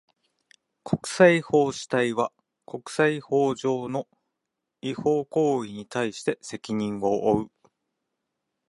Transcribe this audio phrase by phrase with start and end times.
[0.83, 2.33] 国際法主体は、
[2.65, 4.07] 国際法上の
[4.81, 7.51] 違法行為に対して責任を負う。